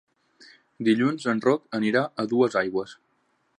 Dilluns 0.87 1.27
en 1.35 1.43
Roc 1.45 1.69
anirà 1.81 2.03
a 2.23 2.27
Duesaigües. 2.33 2.97